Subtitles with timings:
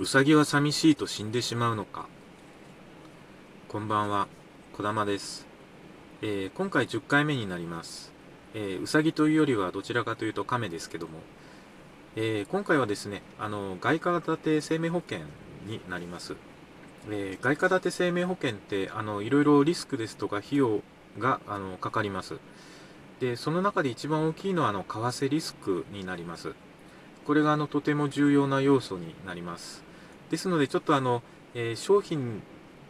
[0.00, 2.08] うさぎは寂しいと死んでしまうのか。
[3.68, 4.28] こんばんは。
[4.72, 5.46] こだまです、
[6.22, 8.10] えー、今回10回目になります、
[8.54, 11.18] えー、うさぎというよりはどちらかというと亀ですけども、
[12.16, 15.18] えー、今回はですねあの外貨建て生命保険
[15.66, 16.34] になります、
[17.10, 20.80] え外貨建て生命保険ってあのいろいろリスクですとか費用
[21.18, 22.38] があのかかります。
[23.20, 26.54] でその中で一番大きいのはあの為替リスクになります。
[27.26, 29.89] これがあのとても重要な要素になります。
[30.30, 31.22] ですので、ちょっとあの、
[31.54, 32.42] えー、商品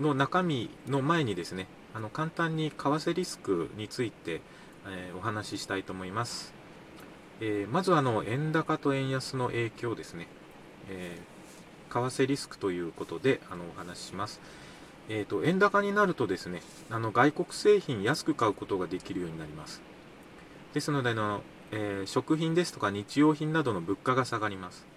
[0.00, 4.40] の中身の前にですね、あの簡単に為替リスクについて、
[4.86, 6.54] えー、お話ししたいと思います。
[7.40, 10.26] えー、まずあの円高と円安の影響ですね、
[10.88, 11.18] え
[11.90, 14.40] 為替リスクということであのお話しします。
[15.08, 19.82] えーと、円高になるとですねあの外国製品安く買うことができるようになります。
[20.72, 24.95] ですのであの、え食品ですとか日用品などの物価が下がります。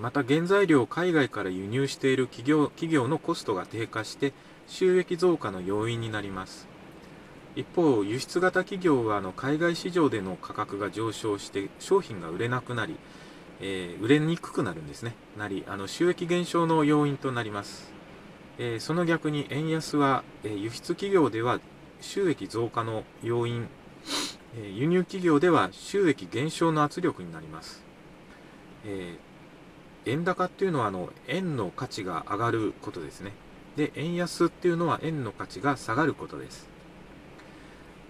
[0.00, 4.32] また原材料を海外から輸入している企業企業のコストが低下して
[4.66, 6.66] 収益増加の要因になります。
[7.56, 12.96] 一方輸出型企業はあの海外市場での価格が上昇して商品が売れなくなり、
[13.60, 15.14] えー、売れにくくなるんですね。
[15.38, 17.90] なりあの収益減少の要因となります、
[18.58, 21.60] えー、その逆に円安は、えー、輸出企業では
[22.02, 23.68] 収益増加の要因、
[24.54, 27.82] え輸入企業では収益減少の圧力になります、
[28.84, 29.16] え
[30.06, 33.32] 円高っていうのはあの円の価値が上がることですね。
[33.76, 36.68] で、円安っていうのは円の価値が下がることです。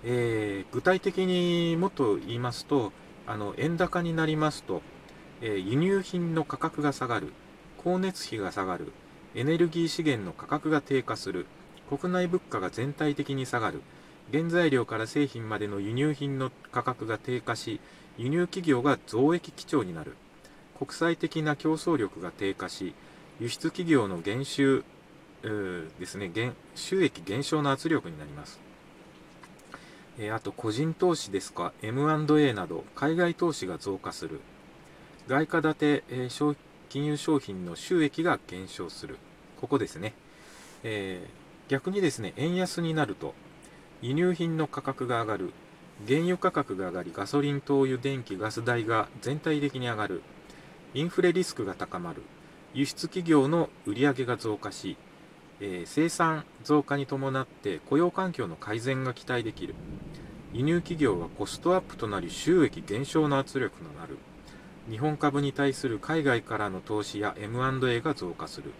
[0.04, 2.92] えー、具体的にもっと言いますと、
[3.26, 4.82] あの円高になりますと、
[5.40, 7.32] えー、輸入品の価格が下がる、
[7.78, 8.92] 光熱費が下がる、
[9.34, 11.46] エネルギー資源の価格が低下する、
[11.88, 13.82] 国内物価が全体的に下がる、
[14.32, 17.80] 原材料から製品までの輸入品の価格が低下し、
[18.18, 20.16] 輸入企業が増益基調になる。
[20.78, 22.94] 国際的な競争力が低下し、
[23.40, 24.84] 輸出企業の減収
[25.42, 28.60] ですね、減収益減少の圧力になります。
[30.18, 34.40] えあと、個人投資ですか、M&A など、海外投資が増加する。
[35.28, 36.56] 外貨建て、えー、
[36.88, 39.18] 金融商品の収益が減少する。
[39.60, 40.14] ここですね。
[40.84, 43.34] えー、逆にですね、円安になると、
[44.00, 45.52] 輸入品の価格が上がる。
[46.06, 50.22] 原油価格が上がり、ガソリン、灯油、電気、ガス代が全体的に上がる。
[50.96, 52.22] インフレリスクが高まる、
[52.72, 54.96] 輸出企業の売上が増加し、
[55.60, 59.74] えー、生産増加に伴って雇用環境の改善が期待できる。
[60.54, 64.16] 輸入企業はコストアップとなり収益減少の圧力となる。
[64.88, 68.72] 日本株に対する海外からの投資や M&A が増加する。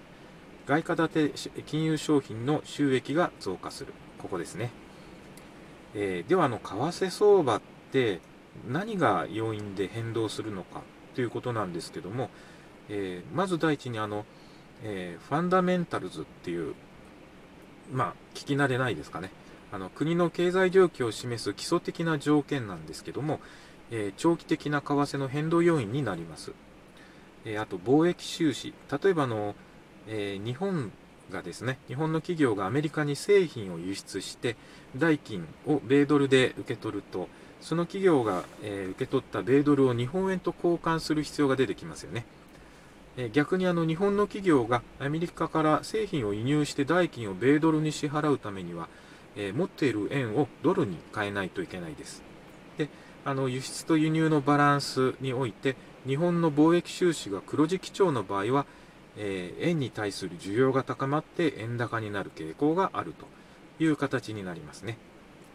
[0.66, 3.93] 外貨建て金融商品の収益が増加する。
[4.16, 4.71] ここですね。
[5.94, 7.60] えー、では、あの、為替相場っ
[7.93, 8.21] て
[8.66, 10.81] 何が要因で変動するのか
[11.16, 12.28] ということなんですけども、
[12.91, 14.27] えー、まず第一にあの、
[14.84, 16.75] えー、ファンダメンタルズっていう、
[17.91, 19.31] まあ、聞き慣れないですかね。
[19.72, 23.41] あの国の経済状況を示す基礎的な条件なんですけども、
[23.91, 26.53] えー、長期的な為替の変動要因になります。
[27.47, 29.55] えあと貿易収支、例えばの、
[30.09, 30.93] え日本
[31.31, 34.56] がですね、日本の企業がアメリカに製品を輸出して、
[34.97, 37.28] 代金を米ドルで受け取ると、
[37.66, 42.25] その企業が、え、受け取った米ドルを日本円と交換する必要が出てきますよね。
[43.16, 48.88] え、逆にあの日本の企業がアメリカから製品を輸入して代金を米ドルに支払うためには、
[49.34, 52.22] え、持っている円をドルに変えないといけないです。
[52.78, 52.88] で、
[53.25, 55.75] あの輸出と輸入のバランスにおいて、
[56.06, 58.65] 日本の貿易収支が黒字基調の場合は、
[59.16, 63.26] え、円に対する需要が高まって円高になる傾向があると
[63.82, 64.99] いう形になりますね。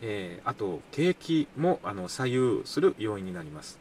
[0.02, 3.80] えー、あと景気もあの左右する要因になります、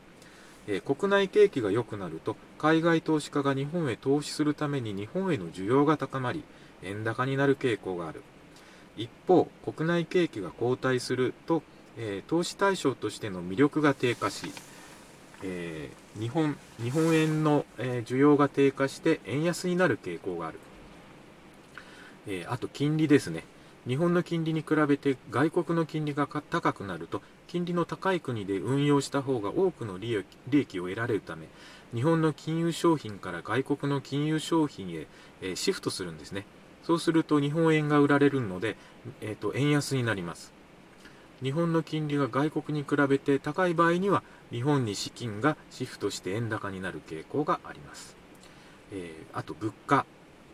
[0.67, 6.45] えー、国内景気が良くなると海外投資家が日本へ投資するために日本への需要が高まり
[6.83, 8.23] 円高になる傾向がある。
[8.97, 11.63] 一方国内景気が後退すると、
[11.97, 14.53] えー、投資対象としての魅力が低下し、
[15.43, 20.59] え日本日本円の、え需要が低下して円安になる傾向がある、
[22.27, 23.45] えあと金利ですね。
[23.87, 30.15] 日本の金利に比べて外国の金利が高くなると金利の高い国で運用した方が多くの利
[30.53, 31.47] 益を得られるため
[31.95, 35.07] 日本の金融商品から外国の金融商品へ、
[35.43, 36.47] え、シフトするんですね。
[36.85, 38.77] そうすると日本円が売られるので、
[39.21, 40.53] えーと、円安になります。
[41.43, 44.23] 日本の金利が外国に比べて高い場合には
[44.53, 48.15] 日本に資金がシフトして円高になる傾向があります、
[48.93, 50.05] えー、あと物価。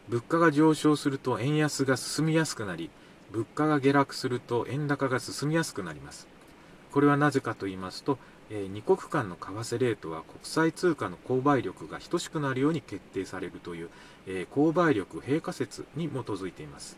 [0.08, 2.90] 物価が上昇すると円安が進みやすくなり
[3.32, 6.28] 物価が下落すると円高が進みやすくなります。
[6.92, 8.18] これはなぜかと言いますと、
[8.50, 13.90] えー、2国間の為替レートは国際通貨の購買力が等しくなるように決定されるという、
[14.26, 16.96] え、購買力平価説に基づいています。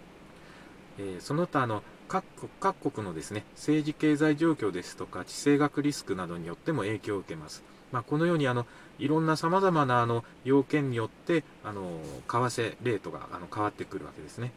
[0.98, 7.62] え、その他の各国各国のですね政治経済状況ですとか地政学リスクなどによっても影響を受けます。
[7.92, 8.66] まあ、このようにあの
[8.98, 14.52] いろんなさまざまなあの要件によってあの為替レートがあの変わってくるわけですね。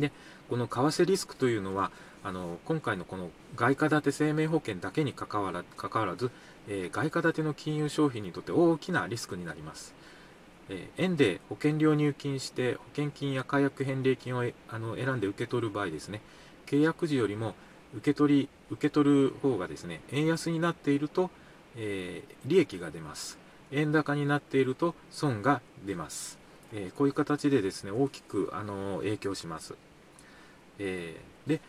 [0.00, 0.12] で
[0.48, 1.90] この為替リスクというのは
[2.22, 6.30] あの今回のこの外貨建て生命保険だけにかかわらかわらず、
[6.68, 9.94] えー、外貨建ての金融商品にとって大きなリスクになります。
[10.68, 16.20] えー、円で保険料入金して保険金や解約返礼金をあの選んで受け取る場合ですね
[16.66, 17.54] 契約時よりも
[17.96, 21.30] 受け取り受け取る方がですね円安になっていると、
[21.76, 23.38] えー、利益が出ます。
[23.72, 26.38] 円高になっていると損が出ます、
[26.72, 29.74] えー、こういう形でですね大きくあの影響します、
[30.80, 31.16] え
[31.46, 31.60] で、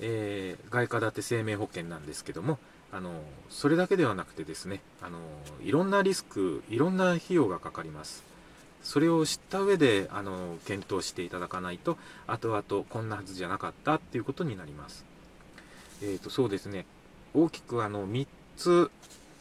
[0.00, 2.58] え外貨建て生命保険なんですけども
[2.92, 3.10] あの
[3.50, 5.18] それだけではなくてですねあの
[5.62, 8.22] いろんなリスクいろんな費用がかかります
[8.84, 11.96] それを知った上であの検討していただかないと
[12.26, 15.04] 後々こんなはずじゃなかったっていうことになります。
[16.02, 16.84] えーと、そうですね
[17.32, 18.26] 大きくあの3
[18.56, 18.90] つ、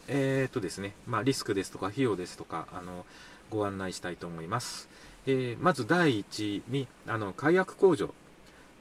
[0.07, 3.05] えーとですねまあ、リスクですとか費用ですとかあの
[3.51, 4.87] ご案内したいと思います。
[5.25, 8.13] えー、まず第一にあの解約控除、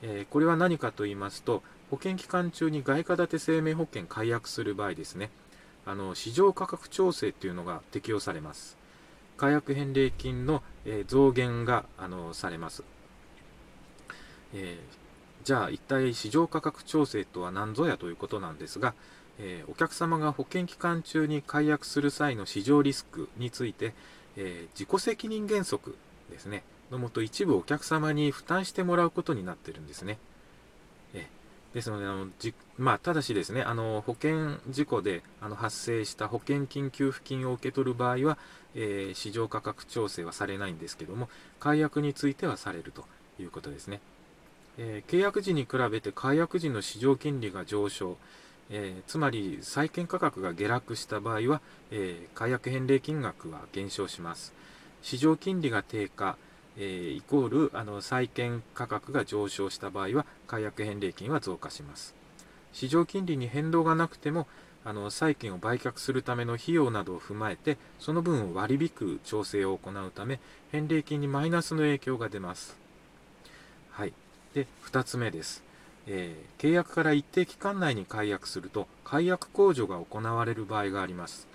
[0.03, 5.31] え、これは何かと言いますと保険期間中に外貨建て生命保険解約する場合ですね。
[5.85, 8.77] あの市場価格調整っていうのが適用されます。
[9.37, 12.83] 火薬返礼金の、え増減があのされます、
[14.55, 18.95] えー、じゃあ一体市場価格調整とは何ぞやということなんですが、
[19.39, 23.95] えー、お客様が保険期間中に解約する際の市場リスクについて、
[24.37, 25.97] えー、自己責任原則
[26.31, 26.63] ですね。
[26.93, 30.19] のもと一部お客様に負担してもらうことになってるんですね。
[31.15, 31.27] え
[31.75, 38.39] ですので、あのじまあ、ただしですね、あの保険事故であの発生した保険金給付金を受け取る場合は、
[38.75, 41.29] えー、市場価格調整はされないんですけども、
[41.59, 43.07] 解約についてはされると
[43.41, 44.01] いうことですね。
[44.77, 48.19] えー、契約時に比べて解約時の市場金利が上昇、
[48.71, 54.53] えー、つまり債券価格が下落した場合は、え解約返礼金額は減少します。
[55.03, 56.37] 市場金利が低下、
[56.77, 62.15] え、イコールあの債券価格が上昇した場合は解約返礼金は増加します。
[62.73, 64.47] 市場金利に変動がなくても
[64.85, 70.41] あの債券を売却するための費用などを踏まえてその分を割り引く調整を行うため
[70.73, 72.77] 返礼金にマイナスの影響が出ます。
[73.91, 74.13] はい。
[74.55, 75.63] で2つ目です。
[76.07, 81.47] えー、契約から一定期間内に解約すると解約控除が行われる場合があります。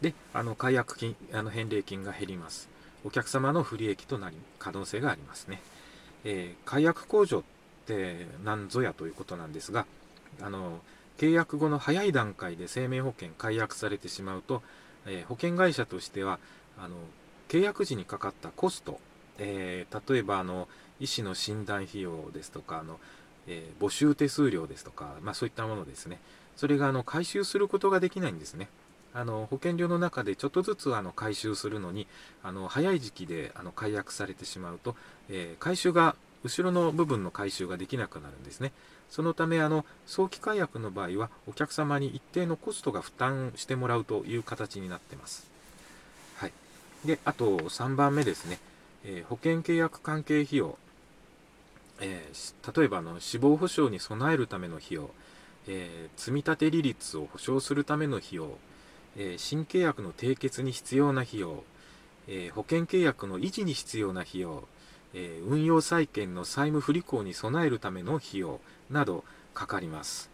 [0.00, 2.68] であの解約金あの返礼金が減ります。
[3.04, 5.60] お客様の不利益となり可能性がありますね。
[6.24, 7.42] えー、解約控除っ
[7.86, 9.86] て何ぞやということなんですが、
[10.42, 10.80] あの
[11.18, 14.62] 契約後の早い段階で生命保険解約されてしまうと、
[15.06, 16.38] えー、保険会社としては
[16.78, 16.96] あの
[17.48, 19.00] 契約時にかかったコスト、
[19.38, 20.68] えー、例えばあの
[21.00, 22.98] 医師の診断費用ですとかあの、
[23.46, 26.18] えー、募集手数料ですとか、まあ、そういったものですね
[26.56, 28.68] それがあの回収することができないんですね。
[29.18, 32.06] あの保険料の中でちょっとずつあの回収するのに
[32.44, 34.94] あの早い時期であの解約されてしまうと、
[35.28, 38.70] えー、回収が後ろの部分の回収ができなくなるんですね。
[39.10, 45.48] そのためあの早期解約の場合はお客様に一定のコストが負担してもらうという形になってます。
[46.36, 46.52] はい、
[47.04, 48.60] であと3番目ですね、
[49.04, 50.78] えー、保険契約関係費用、
[52.00, 55.10] えー、例えばの死亡保障に備えるための費用、
[55.66, 58.58] え積立利率を保証するための費用。
[59.16, 61.64] え新契約の締結に必要な費用、
[62.26, 64.64] え保険契約の維持に必要な費用、
[65.14, 68.60] え運用債権の債務不履行に備えるための費用
[68.90, 69.24] など
[69.54, 70.30] かかります。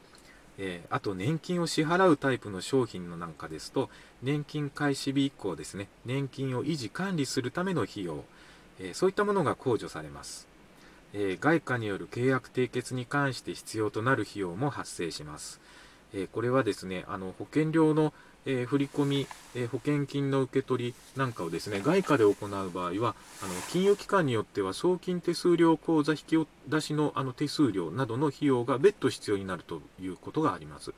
[0.58, 3.90] えあと年金を支払うタイプの商品のなんかですと
[4.22, 5.88] 年金開始日以降ですね。
[6.04, 8.24] 年金を維持管理するための費用、
[8.78, 10.46] えそういったものが控除されます、
[11.12, 15.60] え外貨による契約締結に関して必要となる費用も発生します、
[16.12, 18.12] えこれはですねあの保険料の
[18.46, 30.92] えー、振込、えー、保険金の受け取りなんかをですね外貨で行う場合はあの金融機関によっては送金手数料口座引き出しのあの手数料などの費用が別途必要になるということがあります。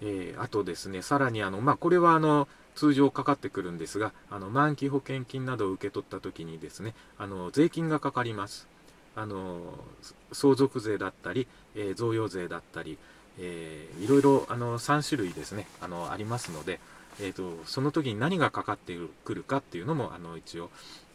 [0.00, 8.68] えー、あとですねさらにあの、まあ、これはあの通常かかってくるんですがあの満期保険金などを受け取った時にですねあの税金がかかります。
[9.16, 9.60] あの
[10.30, 12.98] 相続税だったり、え、贈与税だったり、
[13.38, 15.66] えー、いろいろあの3種類ですね。
[15.80, 16.80] あのありますので、
[17.20, 20.70] えーと、その時に何がかかってくるかっていうのもあの一応、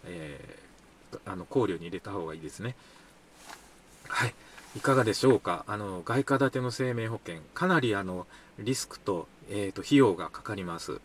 [0.05, 2.75] えー、あの考慮に入れた方がいいですね。
[4.07, 4.33] はい。
[4.75, 5.65] いかがでしょうか？
[5.67, 7.41] あの外貨建ての生命保険。
[7.53, 8.25] かなりあの
[8.59, 10.99] リスクと,、えーと、費用がかかります、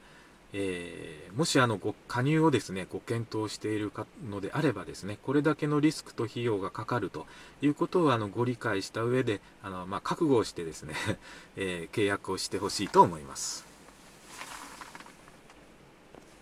[0.52, 3.92] えー、もしあのご加入をですねご検討している
[4.30, 7.26] のであればですねこれだけのリスクと費用がかかると
[7.60, 10.94] いうことをあのご理解した上であの、まあ、覚悟をしてですね、
[11.56, 13.67] えー、契約をしてほしいと思います。